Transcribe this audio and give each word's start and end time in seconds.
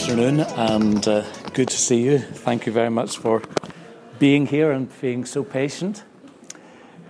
afternoon 0.00 0.40
and 0.40 1.06
uh, 1.08 1.22
good 1.52 1.68
to 1.68 1.76
see 1.76 2.02
you. 2.02 2.18
Thank 2.18 2.64
you 2.64 2.72
very 2.72 2.88
much 2.88 3.18
for 3.18 3.42
being 4.18 4.46
here 4.46 4.70
and 4.70 4.88
being 5.02 5.26
so 5.26 5.44
patient. 5.44 6.04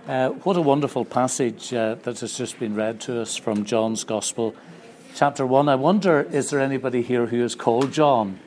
Uh, 0.09 0.31
what 0.31 0.57
a 0.57 0.61
wonderful 0.61 1.05
passage 1.05 1.73
uh, 1.73 1.95
that 2.03 2.19
has 2.19 2.37
just 2.37 2.59
been 2.59 2.75
read 2.75 2.99
to 2.99 3.21
us 3.21 3.37
from 3.37 3.63
John's 3.63 4.03
Gospel, 4.03 4.53
chapter 5.15 5.45
1. 5.45 5.69
I 5.69 5.75
wonder, 5.75 6.23
is 6.23 6.49
there 6.49 6.59
anybody 6.59 7.01
here 7.01 7.27
who 7.27 7.41
is 7.41 7.55
called 7.55 7.93
John? 7.93 8.41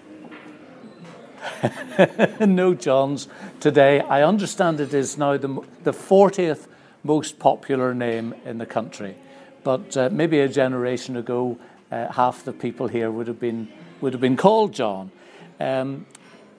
no 2.41 2.75
Johns 2.75 3.29
today. 3.61 4.01
I 4.01 4.23
understand 4.23 4.79
it 4.79 4.93
is 4.93 5.17
now 5.17 5.39
the, 5.39 5.63
the 5.85 5.93
40th 5.93 6.67
most 7.03 7.39
popular 7.39 7.95
name 7.95 8.35
in 8.45 8.59
the 8.59 8.67
country, 8.67 9.17
but 9.63 9.97
uh, 9.97 10.11
maybe 10.13 10.41
a 10.41 10.49
generation 10.49 11.17
ago, 11.17 11.59
uh, 11.91 12.13
half 12.13 12.45
the 12.45 12.53
people 12.53 12.89
here 12.89 13.11
would 13.11 13.27
have 13.27 13.41
been 13.41 13.69
would 14.05 14.13
have 14.13 14.21
been 14.21 14.37
called 14.37 14.75
John, 14.75 15.11
um, 15.59 16.05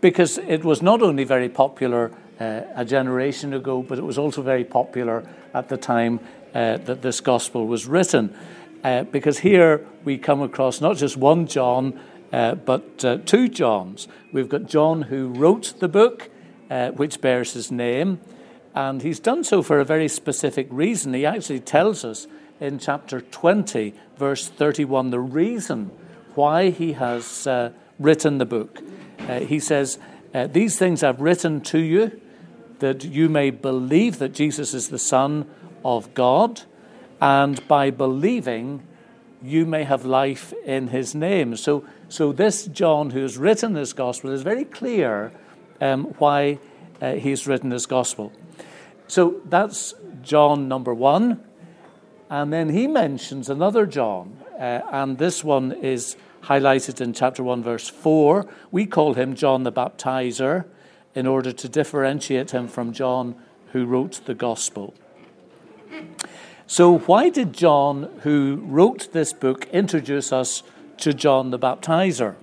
because 0.02 0.40
it 0.40 0.64
was 0.64 0.82
not 0.82 1.04
only 1.04 1.26
very 1.26 1.48
popular 1.48 2.12
uh, 2.40 2.62
a 2.74 2.84
generation 2.84 3.54
ago, 3.54 3.84
but 3.84 4.00
it 4.00 4.04
was 4.04 4.18
also 4.18 4.42
very 4.42 4.64
popular 4.64 5.30
at 5.54 5.70
the 5.70 5.78
time 5.78 6.20
uh, 6.56 6.78
that 6.78 7.04
this 7.04 7.22
gospel 7.22 7.68
was 7.68 7.86
written. 7.86 8.36
Uh, 8.84 9.04
because 9.04 9.38
here 9.38 9.86
we 10.04 10.18
come 10.18 10.42
across 10.42 10.82
not 10.82 10.98
just 10.98 11.18
one 11.18 11.46
John, 11.46 12.00
uh, 12.34 12.56
but 12.56 13.06
uh, 13.06 13.18
two 13.26 13.48
Johns. 13.48 14.08
We've 14.34 14.50
got 14.50 14.66
John 14.66 15.04
who 15.04 15.28
wrote 15.28 15.76
the 15.80 15.88
book, 15.88 16.32
uh, 16.72 16.94
which 16.94 17.22
bears 17.22 17.54
his 17.54 17.72
name, 17.72 18.22
and 18.74 19.04
he's 19.04 19.20
done 19.20 19.44
so 19.44 19.62
for 19.62 19.80
a 19.80 19.86
very 19.86 20.08
specific 20.08 20.66
reason. 20.72 21.14
He 21.14 21.28
actually 21.28 21.60
tells 21.60 22.04
us 22.04 22.26
in 22.60 22.80
chapter 22.80 23.22
20, 23.22 23.94
verse 24.18 24.48
31, 24.48 25.12
the 25.12 25.20
reason 25.20 25.92
why 26.36 26.70
he 26.70 26.94
has 26.94 27.48
uh, 27.48 27.72
written 28.00 28.38
the 28.38 28.46
book. 28.46 28.82
Uh, 29.20 29.40
he 29.40 29.60
says, 29.60 30.00
uh, 30.34 30.48
These 30.48 30.78
things 30.78 31.04
I've 31.04 31.22
written 31.22 31.62
to 31.62 31.80
you 31.80 32.22
that 32.80 33.04
you 33.04 33.30
may 33.30 33.50
believe 33.50 34.20
that 34.20 34.34
Jesus 34.34 34.74
is 34.74 34.90
the 34.90 35.00
Son 35.00 35.50
of 35.84 36.14
God, 36.14 36.64
and 37.22 37.66
by 37.68 37.90
believing, 37.90 38.86
you 39.42 39.66
may 39.66 39.84
have 39.84 40.06
life 40.06 40.54
in 40.66 40.88
his 40.88 41.16
name. 41.16 41.56
So, 41.56 41.86
so 42.10 42.32
this 42.32 42.66
John, 42.66 43.12
who 43.12 43.22
has 43.22 43.38
written 43.38 43.74
this 43.74 43.94
gospel, 43.94 44.32
is 44.32 44.42
very 44.42 44.66
clear 44.66 45.32
um, 45.80 46.06
why 46.18 46.60
uh, 47.02 47.14
he's 47.14 47.48
written 47.48 47.70
this 47.70 47.86
gospel. 47.86 48.32
So 49.08 49.42
that's 49.46 49.94
John 50.24 50.68
number 50.68 50.94
one. 50.94 51.44
And 52.30 52.52
then 52.52 52.70
he 52.70 52.88
mentions 52.88 53.50
another 53.50 53.86
John, 53.86 54.38
uh, 54.60 54.82
and 54.92 55.18
this 55.18 55.44
one 55.44 55.72
is 55.72 56.16
highlighted 56.44 57.02
in 57.02 57.14
chapter 57.14 57.44
1, 57.44 57.64
verse 57.64 57.90
4. 57.90 58.48
We 58.72 58.86
call 58.86 59.14
him 59.14 59.36
John 59.36 59.64
the 59.64 59.72
Baptizer 59.72 60.66
in 61.14 61.28
order 61.28 61.52
to 61.52 61.70
differentiate 61.70 62.52
him 62.52 62.68
from 62.68 62.94
John 62.94 63.36
who 63.72 63.86
wrote 63.86 64.22
the 64.26 64.36
gospel. 64.36 64.94
So, 66.68 66.98
why 67.00 67.30
did 67.30 67.54
John, 67.54 68.10
who 68.22 68.62
wrote 68.64 69.12
this 69.12 69.34
book, 69.34 69.68
introduce 69.72 70.34
us 70.34 70.64
to 70.98 71.14
John 71.14 71.52
the 71.52 71.60
Baptizer? 71.60 72.36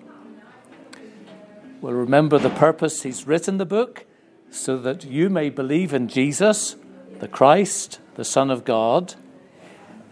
Well, 1.81 1.93
remember 1.93 2.39
the 2.39 2.51
purpose 2.51 3.03
he's 3.03 3.27
written 3.27 3.59
the 3.59 3.67
book 3.67 4.07
so 4.51 4.79
that 4.79 5.05
you 5.05 5.29
may 5.29 5.51
believe 5.51 5.93
in 5.93 6.07
Jesus, 6.07 6.77
the 7.19 7.27
Christ, 7.27 7.99
the 8.15 8.25
Son 8.25 8.51
of 8.51 8.65
God. 8.65 9.15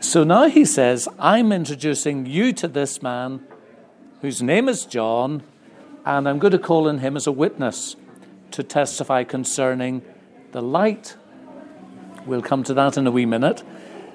So 0.00 0.24
now 0.24 0.48
he 0.48 0.64
says, 0.64 1.08
I'm 1.18 1.52
introducing 1.52 2.24
you 2.24 2.54
to 2.54 2.66
this 2.66 3.02
man 3.02 3.46
whose 4.22 4.42
name 4.42 4.66
is 4.66 4.86
John, 4.86 5.42
and 6.06 6.26
I'm 6.26 6.38
going 6.38 6.52
to 6.52 6.58
call 6.58 6.88
on 6.88 6.98
him 6.98 7.18
as 7.18 7.26
a 7.26 7.32
witness 7.32 7.96
to 8.52 8.62
testify 8.62 9.24
concerning 9.24 10.00
the 10.52 10.62
light. 10.62 11.16
We'll 12.24 12.40
come 12.40 12.62
to 12.64 12.74
that 12.74 12.96
in 12.96 13.06
a 13.06 13.10
wee 13.10 13.26
minute. 13.26 13.62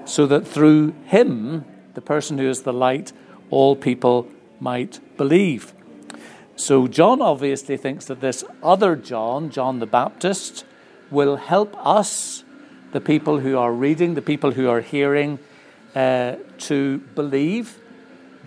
So 0.05 0.25
that 0.25 0.47
through 0.47 0.95
him, 1.05 1.65
the 1.93 2.01
person 2.01 2.39
who 2.39 2.49
is 2.49 2.63
the 2.63 2.73
light, 2.73 3.13
all 3.51 3.75
people 3.75 4.27
might 4.59 4.99
believe. 5.17 5.71
So 6.55 6.87
John 6.87 7.21
obviously 7.21 7.77
thinks 7.77 8.05
that 8.05 8.21
this 8.21 8.43
other 8.63 8.95
John, 8.95 9.51
John 9.51 9.77
the 9.77 9.85
Baptist, 9.85 10.65
will 11.11 11.35
help 11.35 11.75
us, 11.77 12.43
the 12.91 13.01
people 13.01 13.39
who 13.39 13.55
are 13.57 13.71
reading, 13.71 14.15
the 14.15 14.21
people 14.23 14.51
who 14.51 14.67
are 14.67 14.81
hearing, 14.81 15.37
uh, 15.95 16.35
to 16.59 16.99
believe 17.15 17.79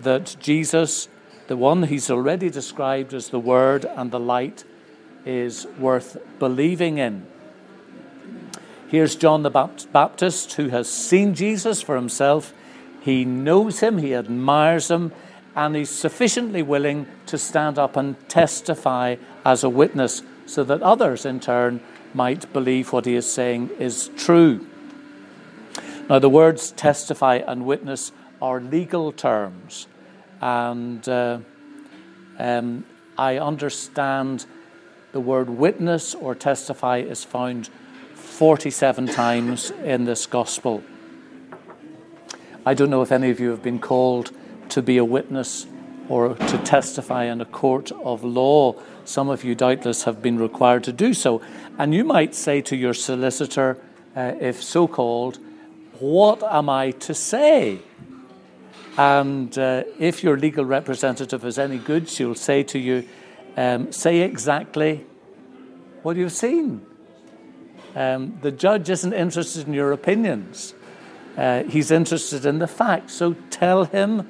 that 0.01 0.35
Jesus 0.39 1.09
the 1.49 1.57
one 1.57 1.81
he's 1.81 2.11
already 2.11 2.51
described 2.51 3.11
as 3.11 3.29
the 3.29 3.39
Word 3.39 3.83
and 3.83 4.11
the 4.11 4.19
light 4.19 4.63
is 5.25 5.65
worth 5.79 6.15
believing 6.37 6.99
in. 6.99 7.25
Here's 8.87 9.15
John 9.15 9.41
the 9.41 9.49
Baptist 9.49 10.53
who 10.53 10.69
has 10.69 10.87
seen 10.87 11.33
Jesus 11.33 11.81
for 11.81 11.95
himself. 11.95 12.53
He 13.01 13.25
knows 13.25 13.79
him, 13.79 13.97
he 13.97 14.13
admires 14.13 14.91
him, 14.91 15.11
and 15.55 15.75
he's 15.75 15.89
sufficiently 15.89 16.61
willing 16.61 17.07
to 17.25 17.39
stand 17.39 17.79
up 17.79 17.95
and 17.95 18.15
testify 18.29 19.15
as 19.43 19.63
a 19.63 19.69
witness 19.69 20.21
so 20.45 20.63
that 20.65 20.83
others 20.83 21.25
in 21.25 21.39
turn 21.39 21.81
might 22.13 22.53
believe 22.53 22.93
what 22.93 23.07
he 23.07 23.15
is 23.15 23.31
saying 23.31 23.71
is 23.79 24.11
true. 24.17 24.68
Now, 26.09 26.17
the 26.17 26.29
words 26.29 26.71
testify 26.71 27.35
and 27.35 27.67
witness 27.67 28.11
are 28.41 28.59
legal 28.59 29.11
terms. 29.11 29.85
And 30.41 31.07
uh, 31.07 31.39
um, 32.39 32.85
I 33.15 33.37
understand 33.37 34.47
the 35.11 35.19
word 35.19 35.51
witness 35.51 36.15
or 36.15 36.33
testify 36.33 36.97
is 36.97 37.23
found 37.23 37.69
47 38.15 39.07
times 39.07 39.69
in 39.69 40.05
this 40.05 40.25
gospel. 40.25 40.83
I 42.65 42.73
don't 42.73 42.89
know 42.89 43.03
if 43.03 43.11
any 43.11 43.29
of 43.29 43.39
you 43.39 43.49
have 43.51 43.61
been 43.61 43.79
called 43.79 44.31
to 44.69 44.81
be 44.81 44.97
a 44.97 45.05
witness 45.05 45.67
or 46.07 46.33
to 46.33 46.57
testify 46.59 47.25
in 47.25 47.39
a 47.39 47.45
court 47.45 47.91
of 47.91 48.23
law. 48.23 48.73
Some 49.05 49.29
of 49.29 49.43
you 49.43 49.53
doubtless 49.53 50.05
have 50.05 50.23
been 50.23 50.39
required 50.39 50.83
to 50.85 50.93
do 50.93 51.13
so. 51.13 51.41
And 51.77 51.93
you 51.93 52.03
might 52.03 52.33
say 52.33 52.61
to 52.61 52.75
your 52.75 52.95
solicitor, 52.95 53.77
uh, 54.15 54.33
if 54.39 54.63
so 54.63 54.87
called, 54.87 55.37
What 55.99 56.43
am 56.43 56.69
I 56.69 56.91
to 56.91 57.13
say? 57.13 57.79
And 58.97 59.57
uh, 59.57 59.83
if 59.97 60.23
your 60.23 60.37
legal 60.37 60.65
representative 60.65 61.43
is 61.45 61.59
any 61.59 61.77
good, 61.77 62.09
she'll 62.09 62.35
say 62.35 62.63
to 62.63 62.79
you, 62.79 63.07
um, 63.57 63.91
say 63.91 64.21
exactly 64.21 65.05
what 66.03 66.15
you've 66.15 66.31
seen. 66.31 66.85
Um, 67.95 68.37
the 68.41 68.51
judge 68.51 68.89
isn't 68.89 69.13
interested 69.13 69.67
in 69.67 69.73
your 69.73 69.91
opinions, 69.91 70.73
uh, 71.37 71.63
he's 71.63 71.91
interested 71.91 72.45
in 72.45 72.59
the 72.59 72.67
facts. 72.67 73.13
So 73.13 73.35
tell 73.49 73.85
him 73.85 74.29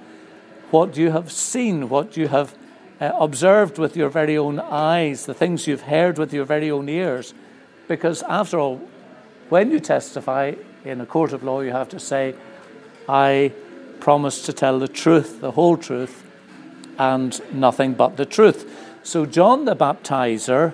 what 0.72 0.97
you 0.97 1.12
have 1.12 1.31
seen, 1.31 1.90
what 1.90 2.18
you 2.18 2.28
have 2.28 2.56
uh, 3.00 3.12
observed 3.19 3.78
with 3.78 3.96
your 3.96 4.09
very 4.09 4.38
own 4.38 4.59
eyes, 4.59 5.25
the 5.25 5.34
things 5.34 5.68
you've 5.68 5.84
heard 5.84 6.18
with 6.18 6.34
your 6.34 6.46
very 6.46 6.69
own 6.69 6.90
ears. 6.90 7.34
Because 7.88 8.24
after 8.24 8.59
all, 8.59 8.78
when 9.50 9.72
you 9.72 9.79
testify 9.79 10.53
in 10.84 11.01
a 11.01 11.06
court 11.06 11.34
of 11.34 11.44
law, 11.44 11.62
you 11.62 11.72
have 11.72 11.90
to 11.90 12.00
say, 12.00 12.35
I 13.07 13.53
promised 14.00 14.45
to 14.45 14.53
tell 14.53 14.79
the 14.79 14.88
truth, 14.88 15.41
the 15.41 15.51
whole 15.51 15.78
truth, 15.78 16.23
and 16.97 17.40
nothing 17.53 17.94
but 17.94 18.17
the 18.17 18.25
truth. 18.25 18.88
So, 19.03 19.25
John 19.25 19.66
the 19.66 19.76
Baptizer, 19.76 20.73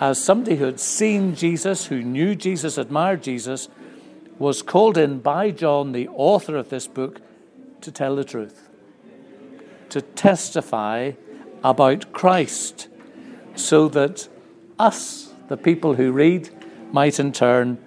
as 0.00 0.22
somebody 0.22 0.56
who 0.56 0.66
had 0.66 0.80
seen 0.80 1.34
Jesus, 1.34 1.86
who 1.86 2.02
knew 2.02 2.34
Jesus, 2.34 2.78
admired 2.78 3.22
Jesus, 3.22 3.68
was 4.38 4.62
called 4.62 4.98
in 4.98 5.20
by 5.20 5.50
John, 5.50 5.92
the 5.92 6.08
author 6.08 6.56
of 6.56 6.68
this 6.68 6.86
book, 6.86 7.20
to 7.80 7.90
tell 7.90 8.16
the 8.16 8.24
truth, 8.24 8.68
to 9.90 10.02
testify 10.02 11.12
about 11.64 12.12
Christ, 12.12 12.88
so 13.54 13.88
that 13.88 14.28
us, 14.78 15.32
the 15.48 15.56
people 15.56 15.94
who 15.94 16.12
read, 16.12 16.50
might 16.92 17.18
in 17.18 17.32
turn 17.32 17.78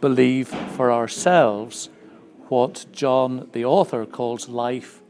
believe 0.00 0.48
for 0.48 0.92
ourselves 0.92 1.88
what 2.48 2.86
John, 2.92 3.48
the 3.52 3.64
author, 3.64 4.04
calls 4.06 4.48
life, 4.48 5.00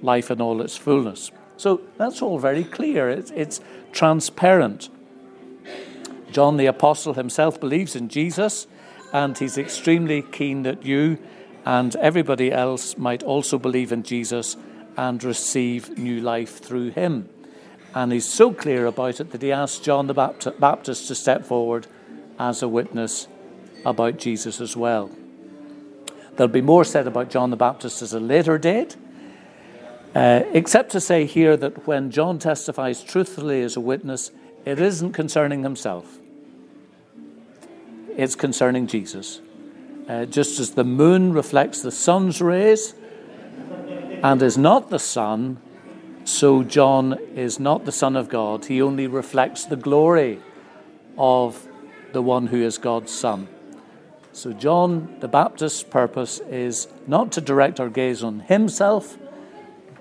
life 0.00 0.30
in 0.30 0.40
all 0.40 0.60
its 0.62 0.76
fullness. 0.76 1.30
So 1.56 1.82
that's 1.98 2.22
all 2.22 2.38
very 2.38 2.64
clear, 2.64 3.10
it's, 3.10 3.30
it's 3.32 3.60
transparent. 3.92 4.88
John 6.32 6.56
the 6.56 6.66
Apostle 6.66 7.14
himself 7.14 7.60
believes 7.60 7.96
in 7.96 8.08
Jesus, 8.08 8.66
and 9.12 9.36
he's 9.36 9.58
extremely 9.58 10.22
keen 10.22 10.62
that 10.62 10.86
you 10.86 11.18
and 11.66 11.94
everybody 11.96 12.50
else 12.50 12.96
might 12.96 13.22
also 13.22 13.58
believe 13.58 13.92
in 13.92 14.02
Jesus 14.02 14.56
and 14.96 15.22
receive 15.22 15.98
new 15.98 16.20
life 16.20 16.58
through 16.58 16.90
him. 16.90 17.28
And 17.94 18.12
he's 18.12 18.28
so 18.28 18.52
clear 18.52 18.86
about 18.86 19.20
it 19.20 19.32
that 19.32 19.42
he 19.42 19.52
asked 19.52 19.82
John 19.84 20.06
the 20.06 20.14
Baptist 20.14 21.08
to 21.08 21.14
step 21.14 21.44
forward 21.44 21.86
as 22.38 22.62
a 22.62 22.68
witness 22.68 23.26
about 23.84 24.18
Jesus 24.18 24.60
as 24.60 24.76
well. 24.76 25.10
There'll 26.36 26.52
be 26.52 26.60
more 26.60 26.84
said 26.84 27.06
about 27.06 27.30
John 27.30 27.50
the 27.50 27.56
Baptist 27.56 28.02
at 28.02 28.12
a 28.12 28.20
later 28.20 28.58
date. 28.58 28.96
Uh, 30.14 30.42
except 30.52 30.90
to 30.90 31.00
say 31.00 31.24
here 31.24 31.56
that 31.56 31.86
when 31.86 32.10
John 32.10 32.38
testifies 32.38 33.02
truthfully 33.04 33.62
as 33.62 33.76
a 33.76 33.80
witness, 33.80 34.32
it 34.64 34.80
isn't 34.80 35.12
concerning 35.12 35.62
himself, 35.62 36.18
it's 38.16 38.34
concerning 38.34 38.86
Jesus. 38.86 39.40
Uh, 40.08 40.24
just 40.24 40.58
as 40.58 40.72
the 40.72 40.82
moon 40.82 41.32
reflects 41.32 41.82
the 41.82 41.92
sun's 41.92 42.42
rays 42.42 42.94
and 44.22 44.42
is 44.42 44.58
not 44.58 44.90
the 44.90 44.98
sun, 44.98 45.58
so 46.24 46.62
John 46.62 47.18
is 47.34 47.60
not 47.60 47.84
the 47.84 47.92
Son 47.92 48.16
of 48.16 48.28
God. 48.28 48.66
He 48.66 48.82
only 48.82 49.06
reflects 49.06 49.64
the 49.64 49.76
glory 49.76 50.40
of 51.16 51.66
the 52.12 52.22
one 52.22 52.48
who 52.48 52.62
is 52.62 52.78
God's 52.78 53.12
Son. 53.12 53.48
So, 54.32 54.52
John 54.52 55.16
the 55.20 55.28
Baptist's 55.28 55.82
purpose 55.82 56.38
is 56.48 56.86
not 57.06 57.32
to 57.32 57.40
direct 57.40 57.80
our 57.80 57.88
gaze 57.88 58.22
on 58.22 58.40
himself, 58.40 59.18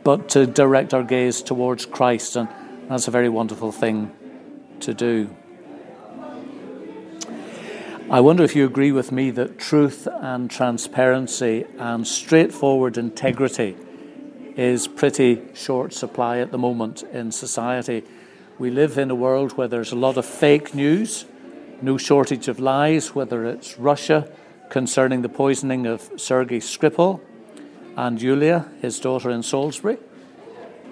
but 0.03 0.29
to 0.29 0.45
direct 0.45 0.93
our 0.93 1.03
gaze 1.03 1.41
towards 1.41 1.85
Christ. 1.85 2.35
And 2.35 2.47
that's 2.87 3.07
a 3.07 3.11
very 3.11 3.29
wonderful 3.29 3.71
thing 3.71 4.11
to 4.81 4.93
do. 4.93 5.35
I 8.11 8.21
wonder 8.21 8.43
if 8.43 8.55
you 8.55 8.65
agree 8.65 8.91
with 8.91 9.11
me 9.11 9.29
that 9.31 9.59
truth 9.59 10.07
and 10.11 10.49
transparency 10.49 11.65
and 11.77 12.07
straightforward 12.07 12.97
integrity 12.97 13.77
is 14.55 14.87
pretty 14.87 15.41
short 15.53 15.93
supply 15.93 16.39
at 16.39 16.51
the 16.51 16.57
moment 16.57 17.03
in 17.13 17.31
society. 17.31 18.03
We 18.57 18.71
live 18.71 18.97
in 18.97 19.11
a 19.11 19.15
world 19.15 19.57
where 19.57 19.67
there's 19.67 19.91
a 19.91 19.95
lot 19.95 20.17
of 20.17 20.25
fake 20.25 20.73
news, 20.73 21.25
no 21.81 21.97
shortage 21.97 22.47
of 22.47 22.59
lies, 22.59 23.15
whether 23.15 23.45
it's 23.45 23.77
Russia 23.77 24.29
concerning 24.69 25.21
the 25.21 25.29
poisoning 25.29 25.85
of 25.85 26.09
Sergei 26.17 26.59
Skripal 26.59 27.21
and 27.95 28.21
Yulia, 28.21 28.69
his 28.81 28.99
daughter 28.99 29.29
in 29.29 29.43
Salisbury, 29.43 29.97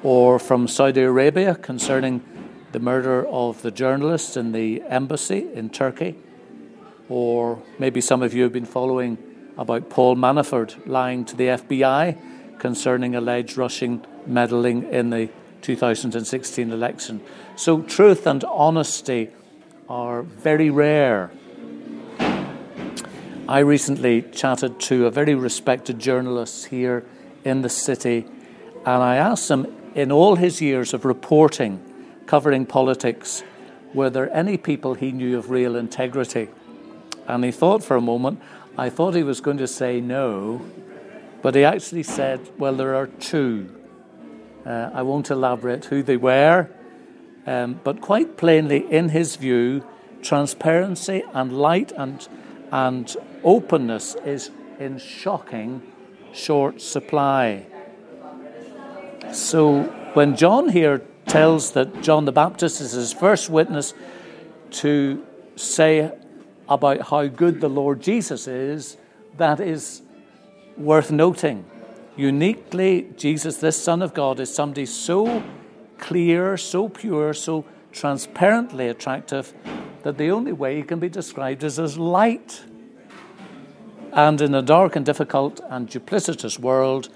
or 0.04 0.40
from 0.40 0.68
Saudi 0.68 1.02
Arabia 1.02 1.56
concerning 1.56 2.24
the 2.72 2.80
murder 2.80 3.26
of 3.28 3.62
the 3.62 3.72
journalist 3.72 4.38
in 4.38 4.52
the 4.52 4.82
embassy 4.84 5.48
in 5.54 5.70
Turkey 5.70 6.16
or 7.10 7.62
maybe 7.80 8.02
some 8.02 8.22
of 8.22 8.34
you 8.34 8.44
have 8.44 8.54
been 8.54 8.66
following 8.66 9.18
about 9.58 9.90
Paul 9.90 10.16
Manafort 10.16 10.86
lying 10.88 11.26
to 11.26 11.36
the 11.36 11.46
FBI 11.46 12.60
concerning 12.60 13.16
alleged 13.16 13.58
Russian 13.58 14.06
meddling 14.26 14.84
in 14.92 15.10
the 15.10 15.30
2016 15.62 16.72
election. 16.72 17.22
So, 17.56 17.82
truth 17.82 18.28
and 18.28 18.44
honesty 18.44 19.30
are 19.90 20.22
very 20.22 20.70
rare. 20.70 21.32
I 23.48 23.60
recently 23.60 24.24
chatted 24.24 24.80
to 24.82 25.06
a 25.06 25.12
very 25.12 25.34
respected 25.34 26.00
journalist 26.00 26.66
here 26.66 27.06
in 27.46 27.62
the 27.62 27.70
city, 27.70 28.26
and 28.86 29.04
I 29.04 29.16
asked 29.16 29.50
him, 29.50 29.74
in 29.96 30.12
all 30.12 30.36
his 30.36 30.62
years 30.62 30.94
of 30.94 31.06
reporting, 31.06 31.82
covering 32.26 32.66
politics, 32.66 33.44
were 33.94 34.10
there 34.10 34.34
any 34.36 34.58
people 34.58 34.94
he 34.94 35.12
knew 35.12 35.38
of 35.38 35.50
real 35.50 35.76
integrity? 35.76 36.50
And 37.26 37.44
he 37.44 37.52
thought 37.52 37.84
for 37.84 37.96
a 37.96 38.02
moment, 38.02 38.42
I 38.78 38.90
thought 38.90 39.16
he 39.16 39.24
was 39.24 39.42
going 39.42 39.58
to 39.58 39.68
say 39.68 40.02
no, 40.02 40.62
but 41.42 41.56
he 41.56 41.64
actually 41.64 42.04
said, 42.04 42.42
Well, 42.58 42.76
there 42.76 42.96
are 42.96 43.08
two. 43.08 43.74
Uh, 44.66 44.92
I 44.94 45.02
won't 45.02 45.32
elaborate 45.32 45.86
who 45.86 46.04
they 46.04 46.18
were, 46.18 46.70
um, 47.48 47.80
but 47.84 48.02
quite 48.02 48.38
plainly, 48.38 48.86
in 48.92 49.10
his 49.10 49.38
view, 49.38 49.84
transparency 50.22 51.24
and 51.34 51.58
light 51.58 51.94
and, 51.94 52.28
and 52.72 53.16
openness 53.44 54.16
is 54.26 54.52
in 54.80 55.00
shocking 55.00 55.82
short 56.34 56.82
supply. 56.82 57.66
So 59.32 59.84
when 60.14 60.36
John 60.36 60.70
here 60.70 61.02
tells 61.26 61.72
that 61.72 62.02
John 62.02 62.26
the 62.26 62.32
Baptist 62.32 62.82
is 62.82 62.92
his 62.92 63.14
first 63.14 63.50
witness 63.50 63.94
to 64.72 65.26
say 65.56 66.12
about 66.68 67.02
how 67.10 67.28
good 67.28 67.62
the 67.62 67.70
Lord 67.70 68.02
Jesus 68.02 68.48
is, 68.48 68.98
that 69.38 69.60
is 69.60 70.02
worth 70.76 71.12
noting. 71.12 71.66
Uniquely, 72.18 73.08
Jesus, 73.16 73.58
this 73.58 73.82
Son 73.82 74.02
of 74.02 74.14
God, 74.14 74.40
is 74.40 74.54
somebody 74.54 74.86
so 74.86 75.44
clear, 76.00 76.58
so 76.58 76.90
pure, 76.90 77.34
so 77.34 77.66
transparently 77.92 78.88
attractive 78.88 79.54
that 80.04 80.18
the 80.18 80.30
only 80.30 80.52
way 80.52 80.78
he 80.78 80.84
can 80.84 81.00
be 81.00 81.10
described 81.10 81.64
is 81.64 81.80
as 81.80 81.98
light. 81.98 82.64
And 84.14 84.42
in 84.42 84.56
a 84.56 84.62
dark 84.62 84.96
and 84.96 85.06
difficult 85.06 85.60
and 85.70 85.90
duplicitous 85.90 86.60
world 86.60 87.10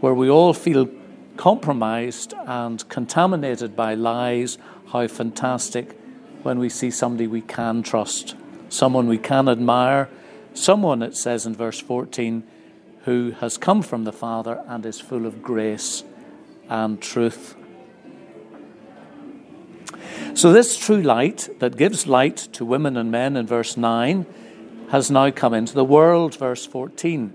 where 0.00 0.14
we 0.14 0.30
all 0.30 0.54
feel 0.54 0.88
compromised 1.36 2.34
and 2.46 2.88
contaminated 2.88 3.76
by 3.76 3.94
lies, 3.94 4.58
how 4.92 5.06
fantastic 5.08 5.98
when 6.42 6.58
we 6.58 6.68
see 6.68 6.90
somebody 6.90 7.26
we 7.26 7.42
can 7.42 7.82
trust 7.82 8.34
someone 8.70 9.08
we 9.08 9.18
can 9.18 9.48
admire, 9.48 10.08
someone, 10.54 11.02
it 11.02 11.16
says 11.16 11.44
in 11.44 11.54
verse 11.54 11.80
14, 11.80 12.42
who 13.04 13.32
has 13.40 13.58
come 13.58 13.82
from 13.82 14.04
the 14.04 14.12
Father 14.12 14.62
and 14.66 14.86
is 14.86 15.00
full 15.00 15.26
of 15.26 15.42
grace 15.42 16.04
and 16.68 17.00
truth. 17.00 17.56
So, 20.34 20.52
this 20.52 20.76
true 20.76 21.02
light 21.02 21.48
that 21.58 21.76
gives 21.76 22.06
light 22.06 22.36
to 22.52 22.64
women 22.64 22.96
and 22.96 23.10
men 23.10 23.36
in 23.36 23.46
verse 23.46 23.76
9 23.76 24.26
has 24.90 25.10
now 25.10 25.30
come 25.30 25.54
into 25.54 25.74
the 25.74 25.84
world, 25.84 26.34
verse 26.36 26.64
14. 26.64 27.32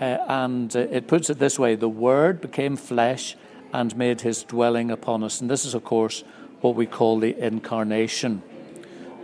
Uh, 0.00 0.04
and 0.04 0.74
uh, 0.74 0.80
it 0.80 1.08
puts 1.08 1.28
it 1.28 1.38
this 1.38 1.58
way 1.58 1.74
the 1.74 1.88
Word 1.88 2.40
became 2.40 2.76
flesh 2.76 3.36
and 3.72 3.96
made 3.96 4.20
his 4.20 4.44
dwelling 4.44 4.90
upon 4.90 5.24
us. 5.24 5.40
And 5.40 5.50
this 5.50 5.64
is, 5.64 5.74
of 5.74 5.84
course, 5.84 6.22
what 6.60 6.74
we 6.74 6.86
call 6.86 7.18
the 7.18 7.36
incarnation 7.38 8.42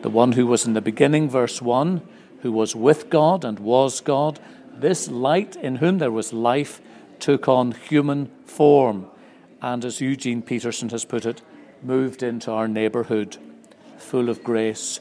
the 0.04 0.10
one 0.10 0.32
who 0.32 0.46
was 0.46 0.66
in 0.66 0.74
the 0.74 0.82
beginning, 0.82 1.30
verse 1.30 1.62
1, 1.62 2.02
who 2.42 2.52
was 2.52 2.76
with 2.76 3.08
God 3.08 3.42
and 3.42 3.58
was 3.58 4.02
God, 4.02 4.38
this 4.70 5.08
light 5.08 5.56
in 5.56 5.76
whom 5.76 5.96
there 5.96 6.10
was 6.10 6.34
life 6.34 6.82
took 7.20 7.48
on 7.48 7.72
human 7.72 8.30
form, 8.44 9.06
and 9.62 9.82
as 9.82 10.02
Eugene 10.02 10.42
Peterson 10.42 10.90
has 10.90 11.06
put 11.06 11.24
it, 11.24 11.40
moved 11.84 12.22
into 12.22 12.50
our 12.50 12.66
neighborhood, 12.66 13.36
full 13.98 14.28
of 14.28 14.42
grace 14.42 15.00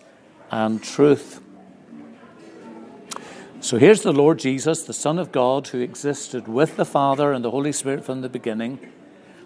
and 0.51 0.83
truth. 0.83 1.41
So 3.61 3.77
here's 3.77 4.01
the 4.01 4.11
Lord 4.11 4.39
Jesus, 4.39 4.83
the 4.83 4.93
Son 4.93 5.17
of 5.17 5.31
God, 5.31 5.67
who 5.67 5.79
existed 5.79 6.47
with 6.47 6.75
the 6.75 6.85
Father 6.85 7.31
and 7.31 7.45
the 7.45 7.51
Holy 7.51 7.71
Spirit 7.71 8.03
from 8.03 8.19
the 8.19 8.27
beginning, 8.27 8.91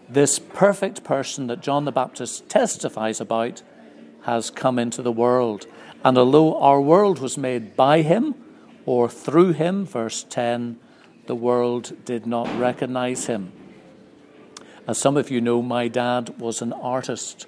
this 0.10 0.40
perfect 0.40 1.04
person 1.04 1.48
that 1.48 1.62
John 1.62 1.86
the 1.86 1.92
Baptist 1.92 2.50
testifies 2.50 3.22
about 3.22 3.62
has 4.24 4.50
come 4.50 4.80
into 4.80 5.02
the 5.02 5.12
world. 5.12 5.68
And 6.04 6.18
although 6.18 6.60
our 6.60 6.82
world 6.82 7.20
was 7.20 7.38
made 7.38 7.76
by 7.76 8.02
him 8.02 8.34
or 8.86 9.08
through 9.08 9.54
him, 9.54 9.86
verse 9.86 10.24
10, 10.24 10.80
the 11.28 11.36
world 11.36 12.06
did 12.06 12.26
not 12.26 12.48
recognize 12.60 13.28
him. 13.28 13.52
As 14.88 14.98
some 14.98 15.18
of 15.18 15.30
you 15.30 15.42
know, 15.42 15.62
my 15.62 15.88
dad 15.88 16.40
was 16.40 16.62
an 16.62 16.74
artist. 16.74 17.46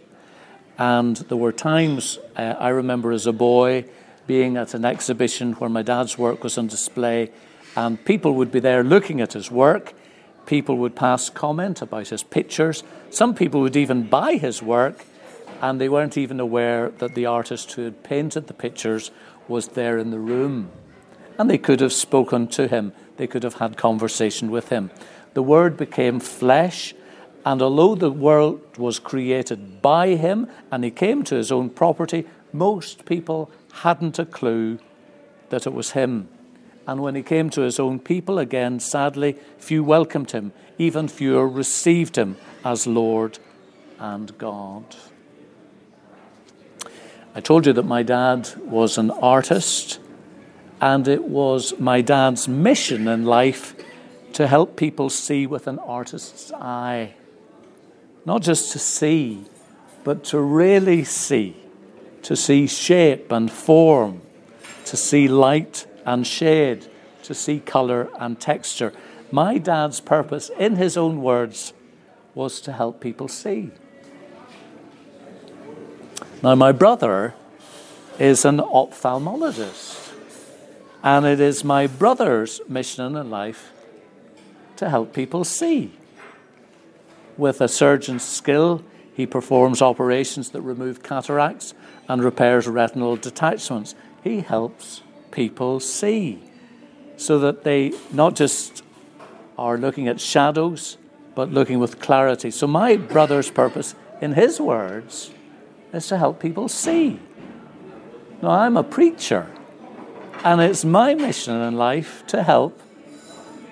And 0.78 1.16
there 1.16 1.38
were 1.38 1.52
times 1.52 2.20
uh, 2.36 2.56
I 2.60 2.70
remember 2.70 3.12
as 3.12 3.26
a 3.26 3.34
boy 3.34 3.86
being 4.28 4.58
at 4.58 4.74
an 4.74 4.86
exhibition 4.86 5.54
where 5.54 5.70
my 5.70 5.82
dad's 5.82 6.18
work 6.18 6.44
was 6.44 6.58
on 6.58 6.68
display, 6.68 7.32
and 7.76 8.04
people 8.06 8.34
would 8.34 8.52
be 8.52 8.60
there 8.60 8.84
looking 8.84 9.22
at 9.22 9.34
his 9.34 9.50
work. 9.50 9.94
People 10.46 10.78
would 10.78 10.96
pass 10.96 11.30
comment 11.30 11.82
about 11.82 12.10
his 12.10 12.24
pictures. 12.24 12.84
Some 13.10 13.34
people 13.34 13.62
would 13.62 13.76
even 13.76 14.04
buy 14.08 14.36
his 14.36 14.62
work 14.62 15.06
and 15.62 15.80
they 15.80 15.90
weren't 15.90 16.18
even 16.18 16.40
aware 16.40 16.90
that 17.00 17.16
the 17.16 17.26
artist 17.26 17.74
who 17.74 17.84
had 17.84 18.04
painted 18.04 18.48
the 18.48 18.54
pictures 18.54 19.12
was 19.48 19.70
there 19.70 19.98
in 19.98 20.12
the 20.12 20.20
room. 20.20 20.70
And 21.38 21.50
they 21.50 21.58
could 21.58 21.80
have 21.80 21.94
spoken 21.94 22.48
to 22.50 22.68
him, 22.68 22.94
they 23.18 23.28
could 23.28 23.44
have 23.44 23.56
had 23.56 23.78
conversation 23.78 24.52
with 24.52 24.70
him. 24.70 24.92
The 25.34 25.44
Word 25.44 25.78
became 25.78 26.20
flesh, 26.20 26.94
and 27.50 27.64
although 27.64 27.96
the 27.96 28.12
world 28.12 28.78
was 28.78 29.00
created 29.00 29.82
by 29.82 30.10
him 30.10 30.48
and 30.72 30.84
he 30.84 30.92
came 30.92 31.24
to 31.24 31.34
his 31.34 31.52
own 31.52 31.68
property, 31.72 32.28
most 32.54 33.06
people 33.06 33.50
hadn't 33.82 34.20
a 34.20 34.26
clue 34.26 34.78
that 35.50 35.66
it 35.66 35.74
was 35.74 35.94
him. 35.94 36.30
And 36.86 37.02
when 37.02 37.16
he 37.16 37.24
came 37.24 37.50
to 37.50 37.62
his 37.62 37.80
own 37.80 37.98
people, 37.98 38.38
again, 38.38 38.80
sadly, 38.80 39.36
few 39.58 39.84
welcomed 39.84 40.30
him, 40.30 40.54
even 40.78 41.08
fewer 41.08 41.48
received 41.48 42.20
him 42.20 42.38
as 42.64 42.86
Lord 42.86 43.40
and 43.98 44.38
God. 44.38 44.96
I 47.34 47.42
told 47.42 47.66
you 47.66 47.74
that 47.74 47.82
my 47.82 48.04
dad 48.04 48.48
was 48.60 49.00
an 49.00 49.10
artist, 49.10 50.00
and 50.80 51.08
it 51.08 51.24
was 51.24 51.80
my 51.80 52.02
dad's 52.02 52.48
mission 52.48 53.08
in 53.08 53.26
life 53.26 53.74
to 54.34 54.46
help 54.46 54.76
people 54.76 55.10
see 55.10 55.48
with 55.48 55.66
an 55.66 55.80
artist's 55.80 56.52
eye. 56.52 57.16
Not 58.26 58.42
just 58.42 58.72
to 58.74 58.80
see, 58.80 59.46
but 60.04 60.24
to 60.26 60.40
really 60.40 61.04
see, 61.04 61.56
to 62.24 62.36
see 62.36 62.68
shape 62.68 63.32
and 63.32 63.52
form, 63.52 64.22
to 64.86 64.98
see 64.98 65.28
light 65.28 65.86
and 66.06 66.26
shade, 66.26 66.86
to 67.24 67.34
see 67.34 67.60
colour 67.60 68.10
and 68.20 68.40
texture. 68.40 68.94
My 69.32 69.58
dad's 69.58 70.00
purpose, 70.00 70.50
in 70.58 70.76
his 70.76 70.98
own 70.98 71.22
words, 71.22 71.74
was 72.34 72.62
to 72.62 72.72
help 72.72 73.00
people 73.00 73.28
see. 73.28 73.72
Now, 76.42 76.56
my 76.56 76.72
brother 76.72 77.36
is 78.18 78.46
an 78.46 78.60
ophthalmologist, 78.60 80.14
and 81.04 81.26
it 81.26 81.40
is 81.40 81.64
my 81.64 81.88
brother's 81.88 82.62
mission 82.68 83.16
in 83.16 83.30
life 83.30 83.72
to 84.78 84.90
help 84.90 85.14
people 85.14 85.44
see. 85.44 85.99
With 87.40 87.62
a 87.62 87.70
surgeon's 87.70 88.24
skill, 88.24 88.84
he 89.14 89.26
performs 89.26 89.82
operations 89.82 90.50
that 90.50 90.62
remove 90.62 91.02
cataracts 91.02 91.74
and 92.10 92.22
repairs 92.22 92.68
retinal 92.68 93.16
detachments. 93.16 93.96
He 94.22 94.42
helps 94.42 95.04
people 95.32 95.80
see 95.80 96.44
so 97.16 97.40
that 97.40 97.64
they 97.64 97.94
not 98.12 98.36
just 98.36 98.84
are 99.58 99.78
looking 99.78 100.10
at 100.10 100.20
shadows, 100.20 100.98
but 101.34 101.50
looking 101.50 101.80
with 101.80 102.02
clarity. 102.02 102.52
So, 102.52 102.68
my 102.68 102.98
brother's 102.98 103.50
purpose, 103.50 103.96
in 104.20 104.34
his 104.34 104.60
words, 104.60 105.32
is 105.94 106.08
to 106.08 106.18
help 106.18 106.42
people 106.42 106.68
see. 106.68 107.22
Now, 108.42 108.50
I'm 108.50 108.76
a 108.76 108.84
preacher, 108.84 109.50
and 110.44 110.60
it's 110.60 110.84
my 110.84 111.16
mission 111.16 111.56
in 111.56 111.78
life 111.78 112.22
to 112.28 112.44
help 112.44 112.82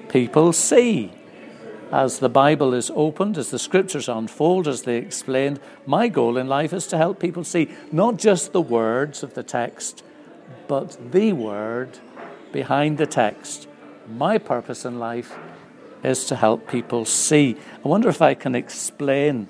people 0.08 0.54
see. 0.54 1.17
As 1.92 2.20
the 2.20 2.30
Bible 2.30 2.74
is 2.74 2.92
opened, 2.96 3.38
as 3.38 3.50
the 3.50 3.60
scriptures 3.60 4.10
unfold, 4.10 4.68
as 4.68 4.82
they 4.82 4.98
explained, 4.98 5.60
my 5.86 6.10
goal 6.10 6.38
in 6.38 6.48
life 6.48 6.74
is 6.74 6.86
to 6.88 6.98
help 6.98 7.20
people 7.20 7.46
see 7.46 7.70
not 7.94 8.18
just 8.18 8.52
the 8.52 8.62
words 8.62 9.24
of 9.24 9.36
the 9.36 9.44
text, 9.44 10.04
but 10.68 10.98
the 11.12 11.32
word 11.32 12.00
behind 12.52 12.98
the 12.98 13.06
text. 13.06 13.68
My 14.10 14.38
purpose 14.38 14.84
in 14.84 15.00
life 15.00 15.34
is 16.04 16.26
to 16.26 16.36
help 16.36 16.68
people 16.68 17.06
see. 17.06 17.56
I 17.84 17.88
wonder 17.88 18.10
if 18.10 18.22
I 18.22 18.34
can 18.34 18.54
explain. 18.54 19.48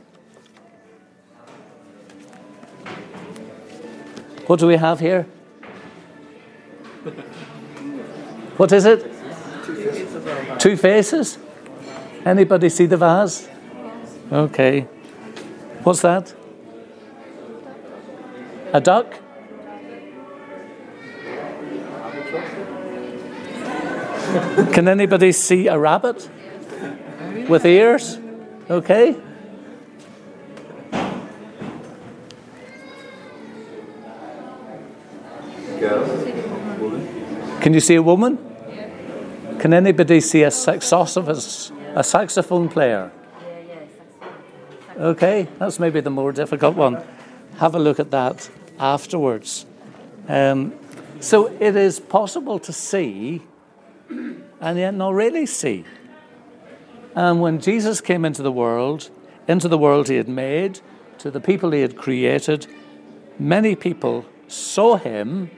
What 4.46 4.60
do 4.60 4.68
we 4.68 4.78
have 4.78 5.00
here? 5.00 5.24
What 8.58 8.72
is 8.72 8.86
it? 8.86 9.12
Two 10.60 10.78
faces. 10.78 11.40
Anybody 12.28 12.68
see 12.68 12.88
the 12.88 12.98
vase? 12.98 13.48
Okay. 14.30 14.82
What's 15.84 16.02
that? 16.02 16.34
A 18.74 18.82
duck? 18.82 19.14
Can 24.74 24.90
anybody 24.90 25.32
see 25.32 25.68
a 25.68 25.80
rabbit 25.80 26.30
with 27.48 27.66
ears? 27.66 28.20
Okay. 28.70 29.16
Can 37.62 37.74
you 37.74 37.80
see 37.80 37.96
a 37.96 38.04
woman? 38.04 38.38
Can 39.60 39.74
anybody 39.74 40.20
see 40.20 40.44
a 40.44 40.50
saxophonist, 40.50 41.72
a 41.98 42.04
saxophone 42.04 42.70
player? 42.70 43.12
Okay, 44.98 45.48
that's 45.58 45.80
maybe 45.80 46.00
the 46.00 46.12
more 46.12 46.32
difficult 46.32 46.76
one. 46.76 47.02
Have 47.58 47.74
a 47.74 47.80
look 47.80 48.00
at 48.00 48.12
that 48.12 48.50
afterwards. 48.80 49.66
Um, 50.28 50.74
so 51.20 51.48
it 51.60 51.76
is 51.76 52.00
possible 52.00 52.60
to 52.60 52.72
see 52.72 53.42
and 54.10 54.78
yet 54.78 54.94
not 54.94 55.16
really 55.16 55.48
see. 55.48 55.86
And 57.16 57.42
when 57.42 57.60
Jesus 57.60 58.00
came 58.00 58.26
into 58.26 58.44
the 58.44 58.52
world, 58.52 59.10
into 59.48 59.68
the 59.68 59.78
world 59.78 60.08
he 60.08 60.18
had 60.18 60.30
made, 60.30 60.80
to 61.18 61.32
the 61.32 61.40
people 61.40 61.72
he 61.72 61.82
had 61.82 61.98
created, 61.98 62.68
many 63.40 63.76
people 63.76 64.24
saw 64.48 64.98
him, 64.98 65.50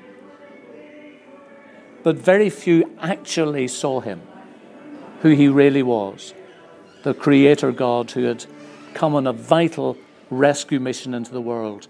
but 2.02 2.16
very 2.16 2.50
few 2.50 2.96
actually 3.02 3.68
saw 3.68 4.00
him, 4.00 4.22
who 5.22 5.30
he 5.30 5.48
really 5.48 5.84
was 5.84 6.34
the 7.04 7.14
Creator 7.14 7.72
God 7.72 8.12
who 8.12 8.24
had 8.24 8.46
come 8.94 9.16
on 9.16 9.26
a 9.26 9.34
vital 9.34 9.98
rescue 10.30 10.80
mission 10.80 11.14
into 11.14 11.32
the 11.32 11.42
world. 11.42 11.88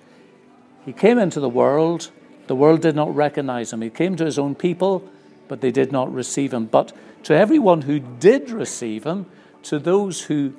He 0.86 0.94
came 0.94 1.18
into 1.18 1.40
the 1.40 1.50
world, 1.50 2.12
the 2.48 2.56
world 2.56 2.82
did 2.82 2.96
not 2.96 3.14
recognize 3.16 3.74
him. 3.74 3.82
He 3.82 3.90
came 3.90 4.16
to 4.16 4.26
his 4.26 4.40
own 4.40 4.56
people, 4.56 5.08
but 5.48 5.62
they 5.62 5.72
did 5.72 5.92
not 5.92 6.14
receive 6.14 6.54
him. 6.54 6.66
But 6.66 6.94
to 7.24 7.36
everyone 7.36 7.82
who 7.82 8.00
did 8.00 8.50
receive 8.50 9.04
him, 9.04 9.26
to 9.64 9.80
those 9.80 10.24
who 10.24 10.54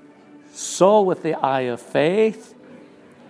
saw 0.52 1.00
with 1.00 1.22
the 1.22 1.34
eye 1.34 1.62
of 1.62 1.80
faith 1.80 2.54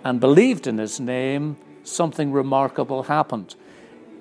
and 0.04 0.20
believed 0.20 0.66
in 0.66 0.78
his 0.78 0.98
name, 0.98 1.56
something 1.84 2.32
remarkable 2.32 3.04
happened. 3.04 3.54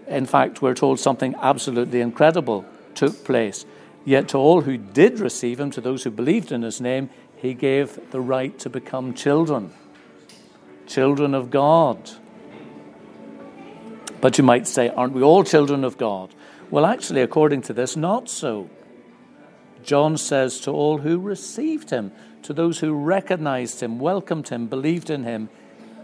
In 0.08 0.26
fact, 0.26 0.62
we're 0.62 0.74
told 0.74 1.00
something 1.00 1.36
absolutely 1.42 2.02
incredible 2.02 2.66
took 2.96 3.24
place. 3.24 3.66
Yet 4.06 4.30
to 4.30 4.38
all 4.38 4.62
who 4.62 4.78
did 4.78 5.20
receive 5.20 5.60
him, 5.60 5.72
to 5.72 5.82
those 5.82 6.04
who 6.04 6.12
believed 6.12 6.52
in 6.52 6.62
his 6.62 6.82
name, 6.82 7.10
he 7.36 7.54
gave 7.54 8.12
the 8.12 8.22
right 8.22 8.58
to 8.60 8.70
become 8.70 9.14
children, 9.14 9.72
children 10.88 11.34
of 11.34 11.50
God. 11.50 12.10
But 14.22 14.38
you 14.38 14.44
might 14.44 14.68
say, 14.68 14.90
aren't 14.90 15.14
we 15.14 15.22
all 15.22 15.44
children 15.44 15.84
of 15.84 15.98
God? 15.98 16.34
Well, 16.70 16.86
actually, 16.86 17.22
according 17.22 17.62
to 17.64 17.74
this, 17.74 17.96
not 17.96 18.30
so. 18.30 18.70
John 19.84 20.18
says 20.18 20.60
to 20.62 20.72
all 20.72 21.00
who 21.00 21.18
received 21.18 21.90
him, 21.90 22.12
to 22.44 22.54
those 22.54 22.80
who 22.80 22.94
recognized 22.94 23.82
him, 23.82 24.00
welcomed 24.00 24.50
him, 24.50 24.68
believed 24.68 25.10
in 25.10 25.24
him, 25.24 25.50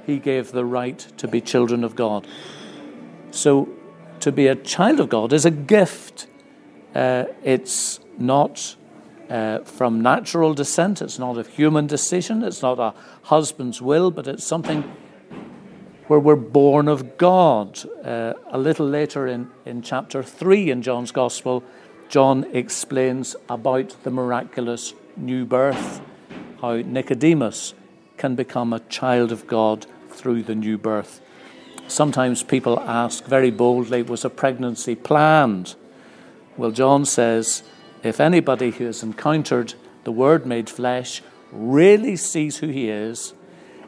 he 0.06 0.20
gave 0.20 0.52
the 0.52 0.66
right 0.66 1.00
to 1.18 1.28
be 1.28 1.42
children 1.42 1.84
of 1.84 1.96
God. 1.96 2.28
So, 3.32 3.70
to 4.22 4.32
be 4.32 4.48
a 4.48 4.56
child 4.56 5.00
of 5.00 5.10
God 5.10 5.34
is 5.34 5.46
a 5.46 5.52
gift. 5.52 6.28
Uh, 6.96 7.26
it's 7.44 8.00
not 8.18 8.76
uh, 9.30 9.60
from 9.60 10.02
natural 10.02 10.54
descent, 10.54 11.02
it's 11.02 11.20
not 11.20 11.38
a 11.38 11.44
human 11.44 11.88
decision, 11.88 12.42
it's 12.42 12.62
not 12.62 12.80
a 12.80 12.94
husband's 13.24 13.82
will, 13.82 14.12
but 14.12 14.28
it's 14.28 14.44
something 14.46 14.84
where 16.08 16.20
we're 16.20 16.36
born 16.36 16.88
of 16.88 17.18
God. 17.18 17.84
Uh, 18.06 18.34
a 18.50 18.58
little 18.58 18.88
later 18.88 19.28
in, 19.28 19.50
in 19.66 19.82
chapter 19.82 20.24
3 20.24 20.70
in 20.70 20.82
John's 20.82 21.12
Gospel, 21.12 21.64
John 22.08 22.46
explains 22.54 23.36
about 23.50 23.96
the 24.04 24.12
miraculous 24.12 24.94
new 25.18 25.46
birth, 25.46 26.02
how 26.62 26.76
Nicodemus 26.78 27.74
can 28.18 28.36
become 28.36 28.72
a 28.72 28.80
child 28.82 29.32
of 29.32 29.48
God 29.48 29.86
through 30.10 30.44
the 30.44 30.56
new 30.56 30.78
birth. 30.78 31.20
Sometimes 31.88 32.42
people 32.42 32.80
ask 32.80 33.26
very 33.26 33.52
boldly, 33.52 34.02
was 34.02 34.24
a 34.24 34.30
pregnancy 34.30 34.96
planned? 34.96 35.76
Well, 36.58 36.72
John 36.72 37.06
says, 37.06 37.64
if 38.02 38.20
anybody 38.22 38.72
who 38.72 38.86
has 38.86 39.04
encountered 39.04 39.74
the 40.06 40.12
Word 40.12 40.46
made 40.46 40.70
flesh 40.70 41.22
really 41.52 42.16
sees 42.16 42.58
who 42.58 42.68
he 42.68 42.90
is 42.90 43.34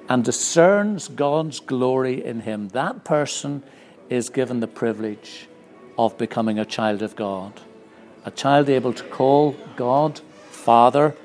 and 0.10 0.24
discerns 0.24 1.08
God's 1.08 1.60
glory 1.60 2.24
in 2.24 2.42
him, 2.42 2.70
that 2.70 3.04
person 3.04 3.64
is 4.10 4.30
given 4.30 4.60
the 4.60 4.68
privilege 4.68 5.48
of 5.98 6.18
becoming 6.18 6.60
a 6.60 6.66
child 6.66 7.02
of 7.02 7.16
God. 7.16 7.54
A 8.26 8.32
child 8.32 8.70
able 8.70 8.94
to 8.94 9.04
call 9.04 9.56
God 9.76 10.20
Father, 10.50 11.16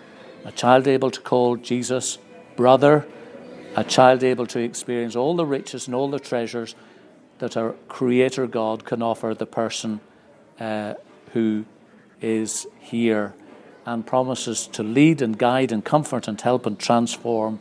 a 0.45 0.53
child 0.53 0.87
able 0.87 1.11
to 1.11 1.21
call 1.21 1.57
Jesus 1.57 2.19
Brother, 2.55 3.07
a 3.75 3.83
child 3.83 4.23
able 4.23 4.47
to 4.47 4.61
experience 4.61 5.17
all 5.17 5.35
the 5.35 5.47
riches 5.47 5.87
and 5.87 5.95
all 5.95 6.11
the 6.11 6.21
treasures 6.21 6.77
that 7.39 7.57
our 7.57 7.75
Creator 7.89 8.47
God 8.47 8.85
can 8.85 9.03
offer 9.03 9.35
the 9.35 9.47
person 9.47 10.01
uh, 10.61 10.95
who 11.33 11.65
is 12.21 12.67
here 12.79 13.35
and 13.85 14.07
promises 14.07 14.67
to 14.69 14.83
lead 14.83 15.21
and 15.21 15.39
guide 15.39 15.73
and 15.73 15.85
comfort 15.85 16.29
and 16.29 16.41
help 16.41 16.67
and 16.67 16.79
transform 16.79 17.59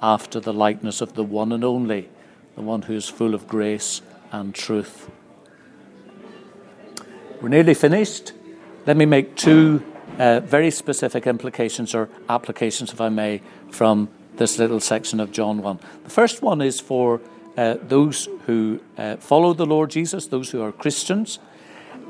after 0.00 0.40
the 0.40 0.52
likeness 0.52 1.00
of 1.00 1.14
the 1.14 1.24
one 1.24 1.52
and 1.52 1.64
only, 1.64 2.08
the 2.54 2.62
one 2.62 2.82
who 2.82 2.94
is 2.94 3.08
full 3.08 3.34
of 3.34 3.46
grace 3.46 4.00
and 4.32 4.54
truth. 4.54 5.10
We're 7.40 7.48
nearly 7.48 7.74
finished. 7.74 8.32
Let 8.86 8.96
me 8.96 9.06
make 9.06 9.36
two 9.36 9.84
uh, 10.18 10.40
very 10.40 10.70
specific 10.70 11.26
implications 11.26 11.94
or 11.94 12.08
applications, 12.28 12.92
if 12.92 13.00
I 13.00 13.08
may, 13.08 13.42
from 13.70 14.08
this 14.36 14.58
little 14.58 14.80
section 14.80 15.20
of 15.20 15.30
John 15.30 15.62
1. 15.62 15.80
The 16.04 16.10
first 16.10 16.42
one 16.42 16.60
is 16.60 16.80
for 16.80 17.20
uh, 17.56 17.76
those 17.82 18.28
who 18.46 18.80
uh, 18.96 19.16
follow 19.16 19.52
the 19.52 19.66
Lord 19.66 19.90
Jesus, 19.90 20.26
those 20.26 20.50
who 20.50 20.62
are 20.62 20.72
Christians, 20.72 21.38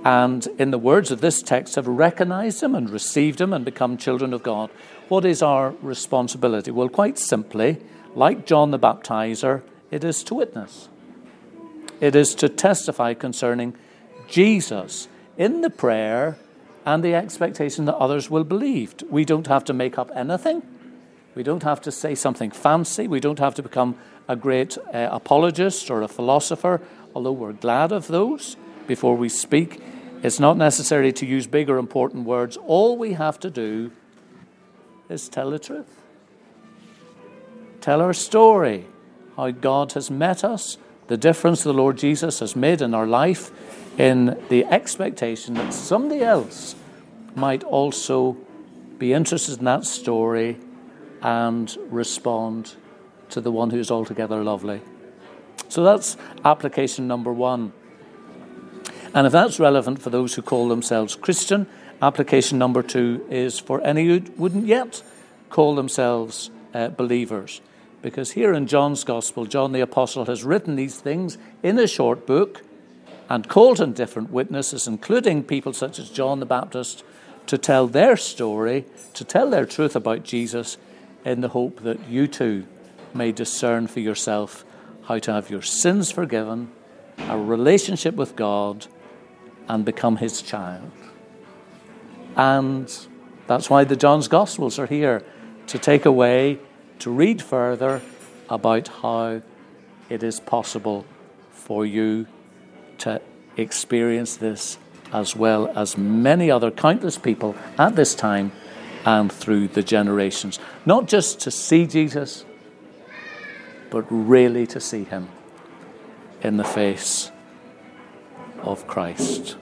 and 0.05 0.47
in 0.59 0.71
the 0.71 0.79
words 0.79 1.11
of 1.11 1.21
this 1.21 1.43
text 1.43 1.75
have 1.75 1.87
recognized 1.87 2.63
Him 2.63 2.75
and 2.75 2.89
received 2.89 3.41
Him 3.41 3.53
and 3.53 3.65
become 3.65 3.97
children 3.97 4.33
of 4.33 4.43
God. 4.43 4.71
What 5.09 5.25
is 5.25 5.43
our 5.43 5.75
responsibility? 5.83 6.71
Well, 6.71 6.89
quite 6.89 7.19
simply, 7.19 7.79
like 8.15 8.47
John 8.47 8.71
the 8.71 8.79
Baptizer, 8.79 9.63
it 9.91 10.05
is 10.05 10.23
to 10.25 10.35
witness. 10.35 10.89
It 12.01 12.15
is 12.15 12.35
to 12.37 12.49
testify 12.49 13.15
concerning 13.15 13.75
Jesus 14.29 15.09
in 15.37 15.63
the 15.63 15.71
prayer 15.71 16.39
and 16.87 17.03
the 17.03 17.15
expectation 17.15 17.87
that 17.87 17.97
others 17.97 18.31
will 18.31 18.45
believe. 18.45 18.95
We 19.11 19.25
don't 19.25 19.47
have 19.47 19.65
to 19.65 19.73
make 19.73 19.99
up 19.99 20.11
anything. 20.15 20.63
We 21.35 21.43
don't 21.43 21.63
have 21.63 21.81
to 21.83 21.93
say 21.93 22.15
something 22.15 22.51
fancy. 22.51 23.09
We 23.09 23.21
don't 23.21 23.39
have 23.39 23.55
to 23.57 23.63
become 23.63 23.97
a 24.29 24.37
great 24.37 24.79
uh, 24.79 25.09
apologist 25.11 25.91
or 25.91 26.03
a 26.03 26.09
philosopher, 26.09 26.81
although 27.15 27.33
we're 27.33 27.53
glad 27.53 27.93
of 27.93 28.09
those 28.09 28.57
before 28.89 29.17
we 29.17 29.29
speak. 29.29 29.81
It's 30.25 30.41
not 30.41 30.57
necessary 30.57 31.13
to 31.13 31.25
use 31.25 31.47
big 31.47 31.71
or 31.71 31.79
important 31.79 32.25
words. 32.25 32.57
All 32.57 32.97
we 32.97 33.13
have 33.13 33.39
to 33.41 33.51
do 33.51 33.93
is 35.09 35.29
tell 35.29 35.51
the 35.51 35.61
truth. 35.61 36.03
Tell 37.81 38.01
our 38.01 38.13
story, 38.13 38.87
how 39.37 39.53
God 39.53 39.93
has 39.93 40.11
met 40.11 40.43
us, 40.43 40.77
the 41.07 41.17
difference 41.17 41.63
the 41.63 41.73
Lord 41.73 41.97
Jesus 41.97 42.41
has 42.41 42.57
made 42.57 42.83
in 42.83 42.93
our 42.93 43.07
life, 43.07 43.53
in 43.97 44.37
the 44.49 44.65
expectation 44.65 45.55
that 45.55 45.73
somebody 45.73 46.23
else 46.23 46.75
might 47.37 47.63
also 47.63 48.37
be 48.99 49.13
interested 49.13 49.61
in 49.61 49.65
that 49.65 49.85
story 49.85 50.59
and 51.23 51.77
respond 51.89 52.75
to 53.31 53.41
the 53.41 53.53
one 53.53 53.71
who's 53.71 53.91
altogether 53.91 54.43
lovely. 54.43 54.81
So 55.69 55.85
that's 55.85 56.17
application 56.45 57.07
number 57.07 57.33
one. 57.33 57.73
And 59.15 59.27
if 59.27 59.33
that's 59.33 59.59
relevant 59.59 60.03
for 60.03 60.11
those 60.11 60.35
who 60.35 60.43
call 60.43 60.69
themselves 60.69 61.17
Christian, 61.17 61.67
application 62.03 62.59
number 62.59 62.83
two 62.83 63.27
is 63.31 63.59
for 63.59 63.81
any 63.81 64.07
who 64.07 64.21
wouldn't 64.37 64.67
yet 64.67 65.03
call 65.51 65.75
themselves 65.75 66.51
uh, 66.75 66.89
believers. 66.89 67.61
Because 68.03 68.33
here 68.33 68.53
in 68.53 68.67
John's 68.67 69.05
Gospel, 69.05 69.47
John 69.47 69.73
the 69.73 69.81
Apostle 69.81 70.27
has 70.27 70.45
written 70.45 70.77
these 70.77 71.01
things 71.01 71.39
in 71.63 71.79
a 71.79 71.87
short 71.87 72.27
book 72.27 72.63
and 73.29 73.49
called 73.49 73.81
on 73.81 73.93
different 73.93 74.31
witnesses, 74.31 74.87
including 74.87 75.43
people 75.43 75.73
such 75.73 75.99
as 75.99 76.11
John 76.11 76.41
the 76.41 76.47
Baptist, 76.47 77.03
to 77.47 77.59
tell 77.59 77.87
their 77.87 78.17
story, 78.17 78.85
to 79.15 79.25
tell 79.25 79.51
their 79.51 79.67
truth 79.67 79.97
about 79.97 80.23
Jesus, 80.23 80.77
in 81.25 81.41
the 81.41 81.49
hope 81.49 81.83
that 81.83 82.09
you 82.09 82.27
too 82.27 82.67
may 83.13 83.33
discern 83.33 83.87
for 83.87 84.01
yourself 84.01 84.65
how 85.05 85.19
to 85.19 85.33
have 85.33 85.51
your 85.51 85.63
sins 85.63 86.13
forgiven, 86.13 86.71
a 87.29 87.39
relationship 87.39 88.15
with 88.15 88.37
God, 88.37 88.87
and 89.69 89.85
become 89.85 90.17
His 90.17 90.43
child. 90.43 90.91
And 92.37 92.91
that's 93.47 93.69
why 93.69 93.85
the 93.85 93.97
John's 93.97 94.29
Gospels 94.29 94.79
are 94.79 94.87
here 94.87 95.25
to 95.67 95.79
take 95.79 96.07
away, 96.07 96.59
to 97.01 97.11
read 97.11 97.43
further 97.43 98.01
about 98.49 98.89
how 98.89 99.43
it 100.09 100.23
is 100.23 100.41
possible 100.41 101.05
for 101.53 101.85
you 101.85 102.27
to 102.99 103.21
experience 103.57 104.37
this 104.37 104.79
as 105.13 105.35
well 105.35 105.69
as 105.77 105.97
many 105.97 106.51
other 106.51 106.71
countless 106.71 107.19
people 107.19 107.55
at 107.79 107.97
this 107.97 108.15
time 108.15 108.53
and 109.05 109.33
through 109.33 109.69
the 109.69 109.83
generations. 109.83 110.59
Not 110.85 111.09
just 111.09 111.41
to 111.41 111.51
see 111.51 111.87
Jesus, 111.87 112.45
but 113.91 114.05
really 114.11 114.67
to 114.67 114.81
see 114.81 115.05
him 115.05 115.29
in 116.43 116.57
the 116.57 116.65
face 116.65 117.31
of 118.69 118.87
Christ. 118.87 119.57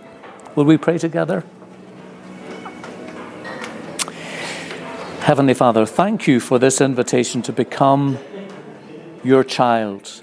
Will 0.55 0.65
we 0.65 0.77
pray 0.77 0.99
together? 0.99 1.45
Heavenly 5.21 5.55
Father, 5.55 5.87
thank 5.87 6.27
you 6.27 6.41
for 6.41 6.59
this 6.59 6.81
invitation 6.81 7.43
to 7.43 7.53
become 7.53 8.19
your 9.25 9.43
child. 9.43 10.23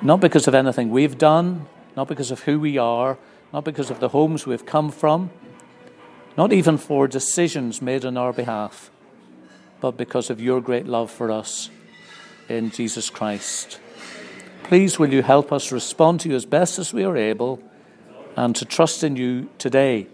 Not 0.00 0.20
because 0.20 0.48
of 0.48 0.54
anything 0.54 0.90
we've 0.90 1.18
done, 1.18 1.66
not 1.96 2.08
because 2.08 2.30
of 2.30 2.40
who 2.40 2.60
we 2.60 2.78
are, 2.78 3.18
not 3.52 3.64
because 3.64 3.90
of 3.90 4.00
the 4.00 4.08
homes 4.08 4.46
we've 4.46 4.66
come 4.66 4.90
from, 4.90 5.30
not 6.36 6.52
even 6.52 6.76
for 6.78 7.08
decisions 7.08 7.80
made 7.80 8.04
on 8.04 8.16
our 8.16 8.32
behalf, 8.32 8.90
but 9.80 9.96
because 9.96 10.30
of 10.30 10.40
your 10.40 10.60
great 10.60 10.86
love 10.86 11.10
for 11.10 11.30
us 11.30 11.70
in 12.48 12.70
Jesus 12.70 13.10
Christ. 13.10 13.78
Please, 14.68 14.98
will 14.98 15.12
you 15.12 15.22
help 15.22 15.52
us 15.52 15.70
respond 15.70 16.18
to 16.18 16.28
you 16.28 16.34
as 16.34 16.44
best 16.44 16.80
as 16.80 16.92
we 16.92 17.04
are 17.04 17.16
able 17.16 17.62
and 18.34 18.56
to 18.56 18.64
trust 18.64 19.04
in 19.04 19.14
you 19.14 19.48
today 19.58 20.08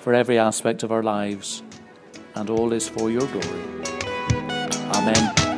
for 0.00 0.14
every 0.14 0.38
aspect 0.38 0.82
of 0.82 0.90
our 0.90 1.02
lives, 1.02 1.62
and 2.34 2.48
all 2.48 2.72
is 2.72 2.88
for 2.88 3.10
your 3.10 3.26
glory. 3.26 3.84
Amen. 4.94 5.49